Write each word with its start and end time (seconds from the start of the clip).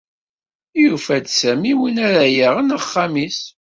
Yufa-d 0.81 1.25
Sami 1.31 1.73
win 1.79 1.97
ara 2.07 2.23
yaɣen 2.35 2.75
axxam-is. 2.77 3.39